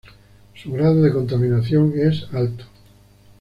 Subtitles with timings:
[0.55, 2.63] Su grado de contaminación es alto.